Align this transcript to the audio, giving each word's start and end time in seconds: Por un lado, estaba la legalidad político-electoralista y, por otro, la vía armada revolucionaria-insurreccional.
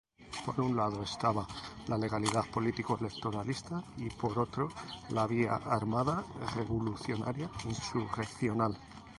Por 0.47 0.59
un 0.59 0.75
lado, 0.75 1.03
estaba 1.03 1.45
la 1.87 1.95
legalidad 1.95 2.43
político-electoralista 2.49 3.83
y, 3.97 4.09
por 4.09 4.39
otro, 4.39 4.69
la 5.09 5.27
vía 5.27 5.53
armada 5.57 6.23
revolucionaria-insurreccional. 6.55 8.75